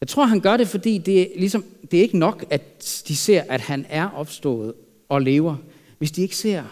[0.01, 3.17] Jeg tror, han gør det, fordi det er, ligesom, det er ikke nok, at de
[3.17, 4.75] ser, at han er opstået
[5.09, 5.57] og lever.
[5.99, 6.65] Hvis de ikke ser,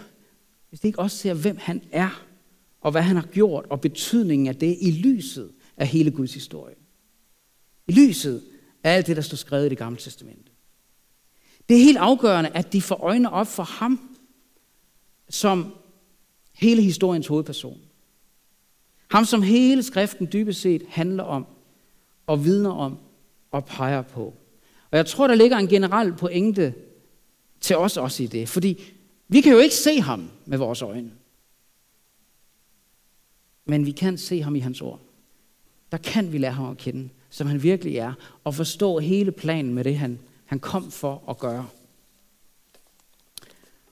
[0.68, 2.26] hvis de ikke også ser, hvem han er,
[2.80, 6.74] og hvad han har gjort, og betydningen af det i lyset af hele Guds historie.
[7.88, 8.42] I lyset
[8.84, 10.50] af alt det, der står skrevet i det gamle testamente.
[11.68, 14.16] Det er helt afgørende, at de får øjnene op for ham,
[15.28, 15.74] som
[16.52, 17.78] hele historiens hovedperson.
[19.10, 21.46] Ham, som hele skriften dybest set handler om,
[22.26, 22.98] og vidner om,
[23.56, 24.34] og peger på.
[24.90, 26.74] Og jeg tror, der ligger en generel pointe
[27.60, 28.94] til os også i det, fordi
[29.28, 31.10] vi kan jo ikke se ham med vores øjne.
[33.64, 35.00] Men vi kan se ham i hans ord.
[35.92, 38.12] Der kan vi lære ham at kende, som han virkelig er,
[38.44, 41.68] og forstå hele planen med det, han, han kom for at gøre.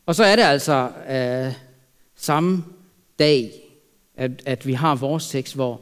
[0.06, 1.54] Og så er det altså øh,
[2.14, 2.64] samme
[3.18, 3.52] dag,
[4.14, 5.80] at, at vi har vores tekst, hvor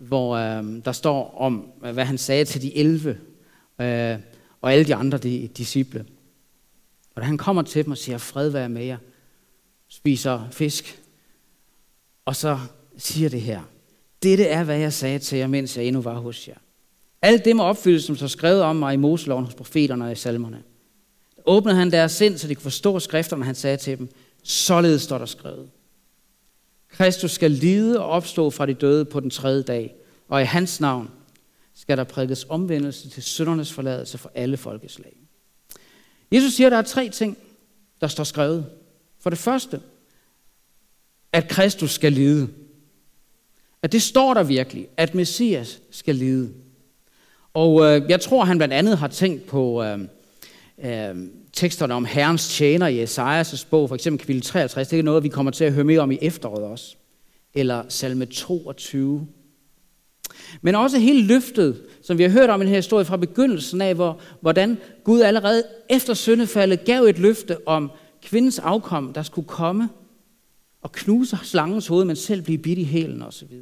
[0.00, 3.18] hvor øh, der står om, øh, hvad han sagde til de 11,
[3.80, 4.18] øh,
[4.60, 6.04] og alle de andre de, disciple.
[7.14, 8.98] Og da han kommer til dem og siger, fred være med jer,
[9.88, 11.02] spiser fisk,
[12.24, 12.58] og så
[12.96, 13.60] siger det her,
[14.22, 16.54] dette er, hvad jeg sagde til jer, mens jeg endnu var hos jer.
[17.22, 20.14] Alt det må opfyldes, som så skrevet om mig i Moseloven hos profeterne og i
[20.14, 20.62] salmerne.
[21.36, 24.08] Da åbnede han deres sind, så de kunne forstå skrifterne, han sagde til dem,
[24.42, 25.70] således står der skrevet.
[26.88, 29.94] Kristus skal lide og opstå fra de døde på den tredje dag,
[30.28, 31.10] og i hans navn
[31.74, 35.16] skal der prædikes omvendelse til syndernes forladelse for alle folkeslag.
[36.32, 37.38] Jesus siger, at der er tre ting,
[38.00, 38.66] der står skrevet.
[39.20, 39.80] For det første,
[41.32, 42.48] at Kristus skal lide.
[43.82, 46.54] At det står der virkelig, at Messias skal lide.
[47.54, 49.98] Og øh, jeg tror, han blandt andet har tænkt på øh,
[50.84, 51.16] øh,
[51.52, 54.88] teksterne om Herrens tjener i Esajas' bog, for eksempel kapitel 53.
[54.88, 56.96] Det er noget, vi kommer til at høre mere om i efteråret også.
[57.54, 59.26] Eller salme 22.
[60.62, 63.80] Men også hele løftet, som vi har hørt om i den her historie fra begyndelsen
[63.80, 67.90] af, hvor, hvordan Gud allerede efter syndefaldet gav et løfte om
[68.22, 69.88] kvindens afkom, der skulle komme
[70.82, 73.52] og knuse slangens hoved, men selv blive bidt i hælen osv.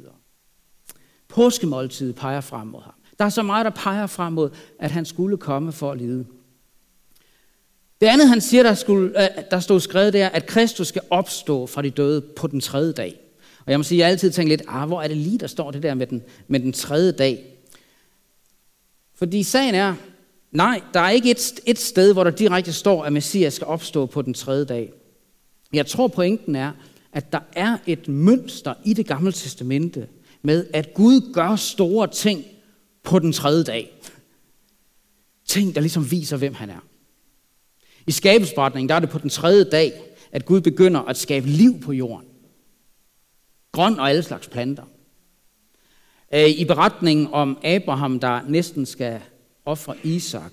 [1.27, 2.93] Påskemåltidet peger frem mod ham.
[3.19, 4.49] Der er så meget, der peger frem mod,
[4.79, 6.25] at han skulle komme for at lide.
[8.01, 11.65] Det andet, han siger, der, skulle, øh, der stod skrevet, der, at Kristus skal opstå
[11.65, 13.19] fra de døde på den tredje dag.
[13.65, 15.47] Og jeg må sige, at jeg altid tænker lidt, ah, hvor er det lige, der
[15.47, 17.45] står det der med den, med den tredje dag?
[19.15, 19.95] Fordi sagen er,
[20.51, 24.05] nej, der er ikke et, et sted, hvor der direkte står, at Messias skal opstå
[24.05, 24.93] på den tredje dag.
[25.73, 26.71] Jeg tror, pointen er,
[27.13, 30.07] at der er et mønster i det gamle testamente
[30.41, 32.45] med, at Gud gør store ting
[33.03, 34.01] på den tredje dag.
[35.45, 36.83] Ting, der ligesom viser, hvem han er.
[38.07, 39.93] I skabelsesberetningen, der er det på den tredje dag,
[40.31, 42.27] at Gud begynder at skabe liv på jorden.
[43.71, 44.83] Grøn og alle slags planter.
[46.33, 49.19] Øh, I beretningen om Abraham, der næsten skal
[49.65, 50.51] ofre Isak,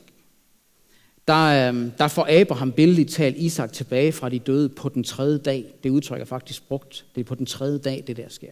[1.29, 5.38] der, øh, der får Abraham billedligt talt Isak tilbage fra de døde på den tredje
[5.38, 5.75] dag.
[5.83, 7.05] Det udtryk er faktisk brugt.
[7.14, 8.51] Det er på den tredje dag, det der sker.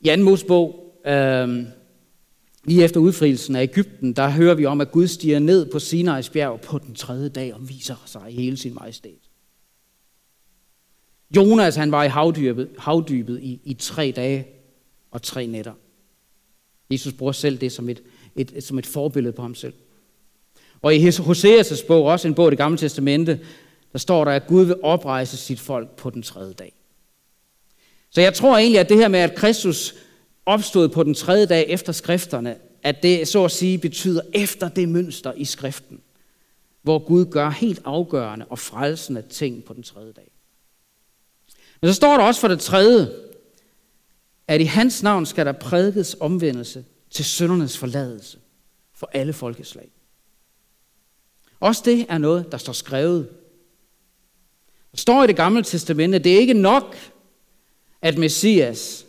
[0.00, 1.64] I anden Mosebog, øh,
[2.64, 6.32] lige efter udfrielsen af Ægypten, der hører vi om, at Gud stiger ned på Sinai's
[6.32, 9.12] bjerg på den tredje dag og viser sig i hele sin majestæt.
[11.36, 14.46] Jonas han var i havdybet, havdybet i, i tre dage
[15.10, 15.72] og tre nætter.
[16.90, 18.02] Jesus bruger selv det som et,
[18.36, 19.72] et, et, som et forbillede på ham selv.
[20.82, 23.40] Og i Hoseas' bog, også en bog i det gamle testamente,
[23.92, 26.72] der står der, at Gud vil oprejse sit folk på den tredje dag.
[28.10, 29.94] Så jeg tror egentlig, at det her med, at Kristus
[30.46, 34.88] opstod på den tredje dag efter skrifterne, at det så at sige betyder efter det
[34.88, 36.00] mønster i skriften,
[36.82, 40.30] hvor Gud gør helt afgørende og frelsende ting på den tredje dag.
[41.80, 43.12] Men så står der også for det tredje,
[44.48, 48.38] at i hans navn skal der prædikes omvendelse til søndernes forladelse
[48.94, 49.90] for alle folkeslag.
[51.60, 53.28] Også det er noget, der står skrevet.
[54.90, 56.96] Der står i det gamle testamente, det er ikke nok,
[58.02, 59.06] at Messias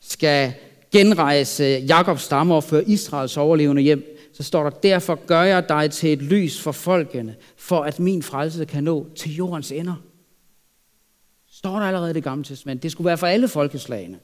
[0.00, 0.54] skal
[0.92, 4.14] genrejse Jakobs stamme og føre Israels overlevende hjem.
[4.32, 8.22] Så står der, derfor gør jeg dig til et lys for folkene, for at min
[8.22, 9.94] frelse kan nå til jordens ender.
[11.50, 12.82] Står der allerede i det gamle testament.
[12.82, 14.18] Det skulle være for alle folkeslagene.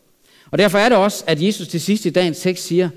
[0.50, 2.88] Og derfor er det også, at Jesus til sidst i dagens tekst siger,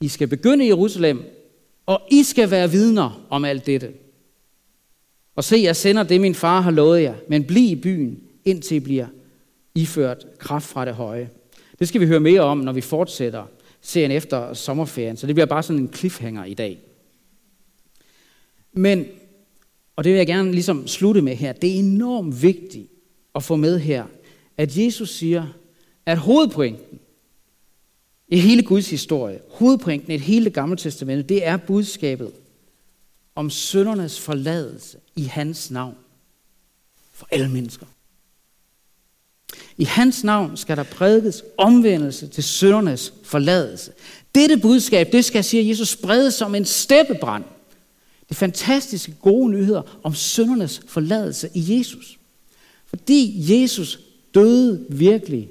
[0.00, 1.24] I skal begynde i Jerusalem,
[1.86, 3.92] og I skal være vidner om alt dette.
[5.36, 8.76] Og se, jeg sender det, min far har lovet jer, men bliv i byen, indtil
[8.76, 9.06] I bliver
[9.74, 11.30] iført kraft fra det høje.
[11.78, 13.46] Det skal vi høre mere om, når vi fortsætter
[13.80, 16.78] serien efter sommerferien, så det bliver bare sådan en cliffhanger i dag.
[18.72, 19.06] Men,
[19.96, 22.90] og det vil jeg gerne ligesom slutte med her, det er enormt vigtigt
[23.34, 24.04] at få med her,
[24.56, 25.46] at Jesus siger,
[26.06, 26.98] at hovedpointen
[28.28, 32.32] i hele Guds historie, hovedpointen i hele gamle testamente, det er budskabet
[33.34, 35.96] om søndernes forladelse i hans navn
[37.12, 37.86] for alle mennesker.
[39.78, 43.92] I hans navn skal der prædikes omvendelse til søndernes forladelse.
[44.34, 47.44] Dette budskab, det skal, siger Jesus, spredes som en steppebrand.
[48.28, 52.18] Det fantastiske gode nyheder om søndernes forladelse i Jesus.
[52.86, 54.00] Fordi Jesus
[54.34, 55.48] døde virkelig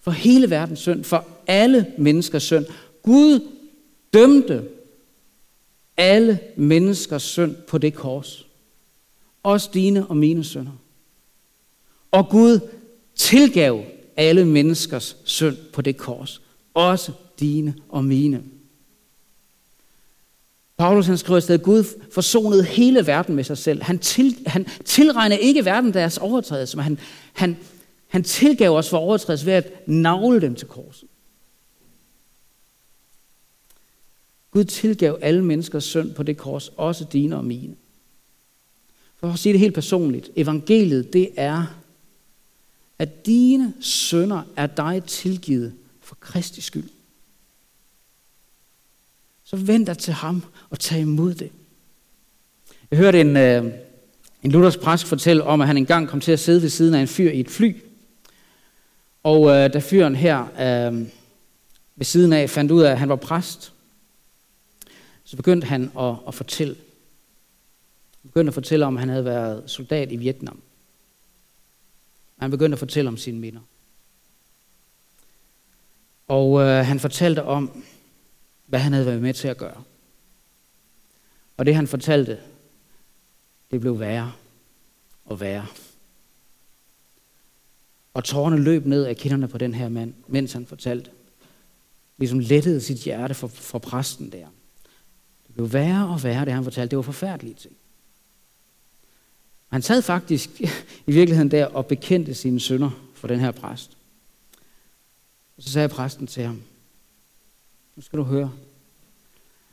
[0.00, 2.66] for hele verdens synd, for alle menneskers synd.
[3.02, 3.40] Gud
[4.14, 4.64] dømte
[5.96, 8.46] alle menneskers synd på det kors.
[9.42, 10.72] Også dine og mine synder.
[12.10, 12.60] Og Gud
[13.18, 13.84] tilgav
[14.16, 16.42] alle menneskers synd på det kors.
[16.74, 18.42] Også dine og mine.
[20.78, 23.82] Paulus han skriver at Gud forsonede hele verden med sig selv.
[23.82, 26.98] Han, til, han tilregnede ikke verden deres overtrædelse, men han,
[27.32, 27.56] han,
[28.08, 31.08] han tilgav os for overtrædelse ved at navle dem til korset.
[34.50, 37.76] Gud tilgav alle menneskers synd på det kors, også dine og mine.
[39.16, 41.80] For at sige det helt personligt, evangeliet det er,
[42.98, 46.88] at dine sønder er dig tilgivet for Kristi skyld.
[49.44, 51.52] Så vend dig til ham og tag imod det.
[52.90, 53.64] Jeg hørte en, øh,
[54.42, 57.00] en luthersk præst fortælle om, at han engang kom til at sidde ved siden af
[57.00, 57.76] en fyr i et fly.
[59.22, 61.08] Og øh, da fyren her øh,
[61.96, 63.72] ved siden af fandt ud af, at han var præst,
[65.24, 66.76] så begyndte han at, at fortælle.
[68.22, 70.62] Han begyndte at fortælle om, at han havde været soldat i Vietnam.
[72.38, 73.60] Han begyndte at fortælle om sine minder.
[76.28, 77.84] Og øh, han fortalte om,
[78.66, 79.82] hvad han havde været med til at gøre.
[81.56, 82.38] Og det han fortalte,
[83.70, 84.32] det blev værre
[85.24, 85.66] og værre.
[88.14, 91.10] Og tårerne løb ned af kinderne på den her mand, mens han fortalte.
[92.16, 94.46] Ligesom lettede sit hjerte for, for præsten der.
[95.46, 96.90] Det blev værre og værre, det han fortalte.
[96.90, 97.76] Det var forfærdelige ting.
[99.68, 100.50] Han sad faktisk
[101.06, 103.90] i virkeligheden der og bekendte sine sønder for den her præst.
[105.56, 106.62] Og så sagde præsten til ham,
[107.96, 108.52] nu skal du høre.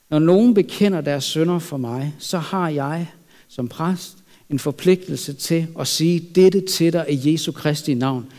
[0.10, 3.12] Når nogen bekender deres sønder for mig, så har jeg
[3.48, 4.18] som præst
[4.50, 8.32] en forpligtelse til at sige dette til dig i Jesu Kristi navn.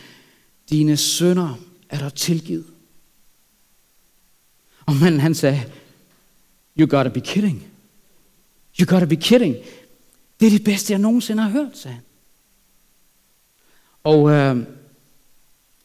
[0.71, 2.67] Dine sønder er der tilgivet.
[4.87, 5.63] Og manden han sagde,
[6.79, 7.67] you gotta be kidding.
[8.81, 9.57] You gotta be kidding.
[10.41, 12.03] Det er det bedste, jeg nogensinde har hørt, sagde han.
[14.05, 14.57] Og øh,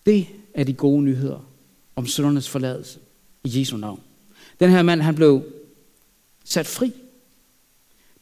[0.06, 1.40] det er de gode nyheder
[1.96, 3.00] om søndernes forladelse
[3.44, 4.02] i Jesu navn.
[4.60, 5.44] Den her mand, han blev
[6.44, 6.94] sat fri.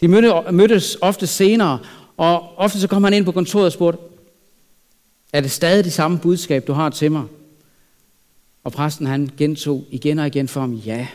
[0.01, 0.07] De
[0.51, 1.79] mødtes ofte senere,
[2.17, 3.99] og ofte så kom han ind på kontoret og spurgte,
[5.33, 7.25] er det stadig det samme budskab, du har til mig?
[8.63, 11.07] Og præsten han gentog igen og igen for ham, ja,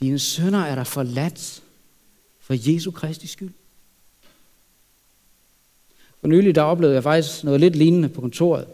[0.00, 1.62] dine sønner er der forladt
[2.40, 3.52] for Jesu Kristi skyld.
[6.22, 8.66] For nylig der oplevede jeg faktisk noget lidt lignende på kontoret.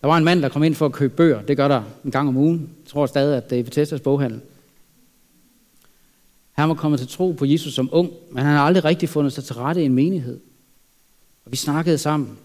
[0.00, 1.42] Der var en mand, der kom ind for at købe bøger.
[1.42, 2.70] Det gør der en gang om ugen.
[2.84, 4.40] Jeg tror stadig, at det er Bethesdas boghandel.
[6.52, 9.32] Han var kommet til tro på Jesus som ung, men han har aldrig rigtig fundet
[9.32, 10.40] sig til rette i en menighed.
[11.44, 12.38] Og vi snakkede sammen.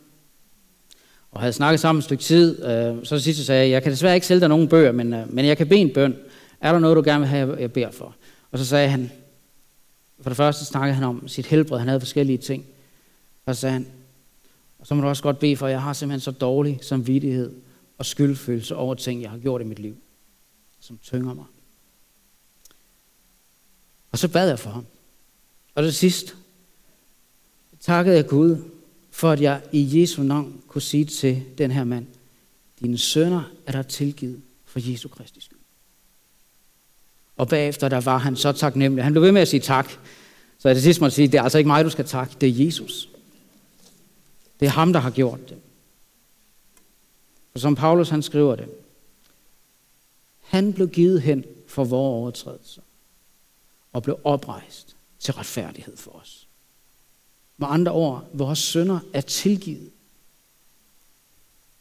[1.31, 2.65] Og havde snakket sammen et stykke tid.
[2.65, 5.33] Øh, så sidst sagde jeg, jeg kan desværre ikke sælge dig nogen bøger, men, øh,
[5.33, 6.15] men jeg kan bede en bøn.
[6.61, 8.15] Er der noget, du gerne vil have, jeg beder for?
[8.51, 9.11] Og så sagde han,
[10.21, 11.79] for det første snakkede han om sit helbred.
[11.79, 12.65] Han havde forskellige ting.
[13.45, 13.87] Og så sagde han,
[14.79, 17.53] og så må du også godt bede for, at jeg har simpelthen så dårlig samvittighed
[17.97, 19.97] og skyldfølelse over ting, jeg har gjort i mit liv,
[20.79, 21.45] som tynger mig.
[24.11, 24.85] Og så bad jeg for ham.
[25.75, 26.35] Og det sidst
[27.79, 28.63] takkede jeg Gud
[29.11, 32.07] for, at jeg i Jesu navn kunne sige til den her mand,
[32.79, 35.59] dine sønner er der tilgivet for Jesu Kristi skyld.
[37.37, 39.03] Og bagefter der var han så taknemmelig.
[39.03, 39.91] Han blev ved med at sige tak.
[40.59, 42.49] Så jeg til sidst måtte sige, det er altså ikke mig, du skal takke, det
[42.49, 43.09] er Jesus.
[44.61, 45.57] Det er ham, der har gjort det.
[47.53, 48.69] Og som Paulus han skriver det,
[50.39, 52.81] han blev givet hen for vores overtrædelser
[53.93, 56.47] og blev oprejst til retfærdighed for os.
[57.57, 59.91] Med andre ord, vores sønder er tilgivet,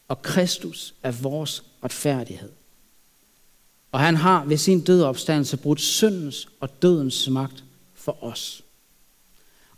[0.09, 2.51] og Kristus er vores retfærdighed.
[3.93, 7.65] Og han har ved sin død opstandelse brudt syndens og dødens magt
[7.95, 8.63] for os.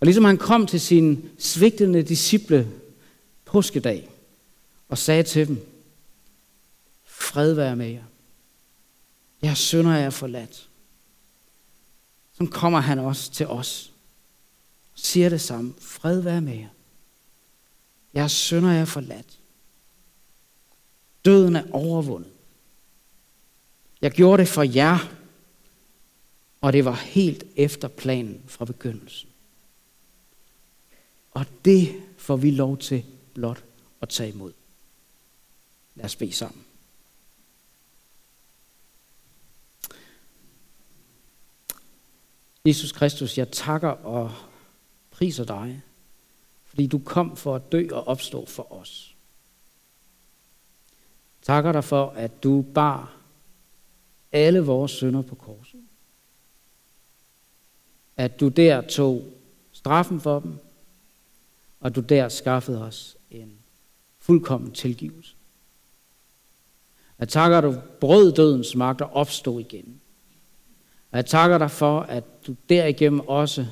[0.01, 2.69] Og ligesom han kom til sine svigtende disciple
[3.53, 4.11] påskedag
[4.89, 5.67] og sagde til dem,
[7.05, 8.05] fred være med jer.
[9.43, 10.69] Jeg synder er forladt.
[12.33, 13.93] Så kommer han også til os.
[14.93, 15.75] Og siger det samme.
[15.81, 16.69] Fred være med jer.
[18.15, 19.39] Jeg synder er forladt.
[21.25, 22.33] Døden er overvundet.
[24.01, 24.99] Jeg gjorde det for jer,
[26.61, 29.29] og det var helt efter planen fra begyndelsen.
[31.31, 33.05] Og det får vi lov til
[33.35, 33.65] blot
[34.01, 34.53] at tage imod.
[35.95, 36.65] Lad os bede sammen.
[42.65, 44.33] Jesus Kristus, jeg takker og
[45.11, 45.83] priser dig,
[46.65, 49.15] fordi du kom for at dø og opstå for os.
[51.43, 53.17] Takker dig for, at du bar
[54.33, 55.81] alle vores synder på korset.
[58.17, 59.33] At du der tog
[59.73, 60.59] straffen for dem,
[61.81, 63.53] og du der skaffede os en
[64.19, 65.35] fuldkommen tilgivelse.
[67.19, 70.01] Jeg takker, dig, du brød dødens magt og opstod igen.
[71.11, 73.67] Og jeg takker dig for, at du derigennem også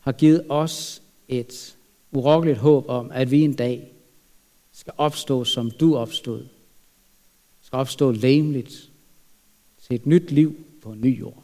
[0.00, 1.76] har givet os et
[2.12, 3.92] urokkeligt håb om, at vi en dag
[4.72, 6.46] skal opstå, som du opstod.
[7.62, 8.90] Skal opstå læmeligt
[9.86, 11.42] til et nyt liv på en ny jord.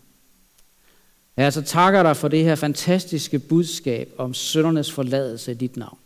[1.37, 5.99] Jeg så takker dig for det her fantastiske budskab om søndernes forladelse i dit navn.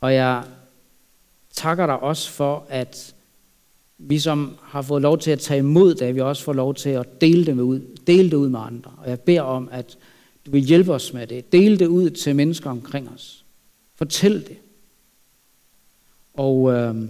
[0.00, 0.44] Og jeg
[1.54, 3.14] takker dig også for, at
[3.98, 6.90] vi som har fået lov til at tage imod det, vi også får lov til
[6.90, 8.92] at dele det, med ud, dele det ud med andre.
[8.98, 9.98] Og jeg beder om, at
[10.46, 11.52] du vil hjælpe os med det.
[11.52, 13.44] Dele det ud til mennesker omkring os.
[13.94, 14.58] Fortæl det.
[16.34, 17.08] Og øh,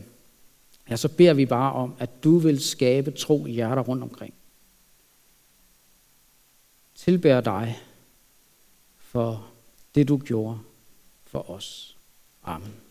[0.90, 4.34] ja, så beder vi bare om, at du vil skabe tro i hjerter rundt omkring.
[6.94, 7.78] Tilbær dig
[8.98, 9.46] for
[9.94, 10.58] det, du gjorde
[11.26, 11.96] for os.
[12.42, 12.83] Amen.